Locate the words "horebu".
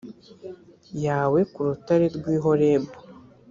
2.43-2.93